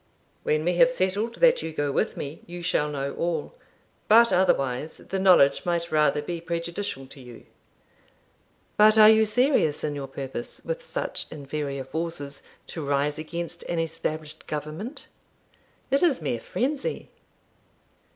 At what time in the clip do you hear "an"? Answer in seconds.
13.65-13.77